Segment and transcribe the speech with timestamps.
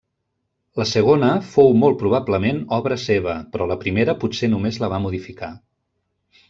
[0.79, 5.57] La segona fou molt probablement obra seva, però la primera potser només la va modificar.